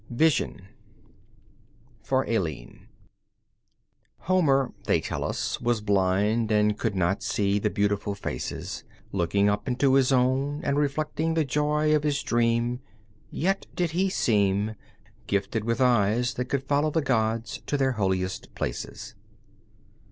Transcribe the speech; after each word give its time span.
Vision 0.09 0.63
(For 2.01 2.23
Aline) 2.23 2.87
Homer, 4.21 4.73
they 4.85 4.99
tell 4.99 5.23
us, 5.23 5.61
was 5.61 5.79
blind 5.79 6.51
and 6.51 6.75
could 6.75 6.95
not 6.95 7.21
see 7.21 7.59
the 7.59 7.69
beautiful 7.69 8.15
faces 8.15 8.83
Looking 9.11 9.47
up 9.47 9.67
into 9.67 9.93
his 9.93 10.11
own 10.11 10.59
and 10.63 10.79
reflecting 10.79 11.35
the 11.35 11.45
joy 11.45 11.95
of 11.95 12.01
his 12.01 12.23
dream, 12.23 12.79
Yet 13.29 13.67
did 13.75 13.91
he 13.91 14.09
seem 14.09 14.73
Gifted 15.27 15.65
with 15.65 15.79
eyes 15.79 16.33
that 16.33 16.45
could 16.45 16.63
follow 16.63 16.89
the 16.89 17.03
gods 17.03 17.61
to 17.67 17.77
their 17.77 17.91
holiest 17.91 18.55
places. 18.55 19.13